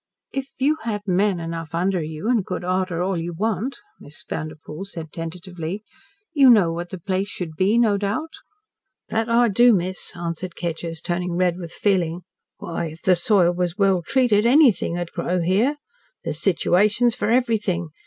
[0.33, 4.85] "If you had men enough under you, and could order all you want," Miss Vanderpoel
[4.85, 5.83] said tentatively,
[6.33, 8.31] "you know what the place should be, no doubt."
[9.09, 12.21] "That I do, miss," answered Kedgers, turning red with feeling.
[12.57, 15.77] "Why, if the soil was well treated, anything would grow here.
[16.23, 17.89] There's situations for everything.